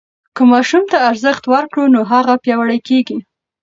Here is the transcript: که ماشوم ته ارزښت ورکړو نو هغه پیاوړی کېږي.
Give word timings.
که 0.35 0.41
ماشوم 0.51 0.83
ته 0.91 0.97
ارزښت 1.09 1.43
ورکړو 1.47 1.83
نو 1.95 1.99
هغه 2.11 2.33
پیاوړی 2.43 2.79
کېږي. 2.87 3.17